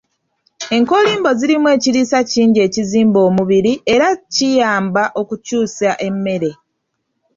[0.75, 6.51] Enkoolimbo zirimu ekiriisa kingi ekizimba omubiri, ekiyamba okukyusa emmere